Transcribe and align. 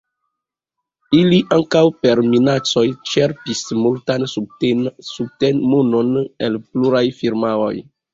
Ili 1.17 1.37
ankaŭ 1.57 1.81
per 2.05 2.21
minacoj 2.29 2.85
ĉerpis 3.09 3.61
multan 3.81 4.25
subten-monon 4.31 6.09
el 6.49 6.57
pluraj 6.71 7.03
firmaoj. 7.21 7.71